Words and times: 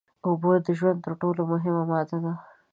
اوبه 0.27 0.51
د 0.65 0.67
ژوند 0.77 0.99
تر 1.05 1.11
ټول 1.21 1.37
مهمه 1.51 1.83
ماده 1.91 2.17
ده 2.23 2.33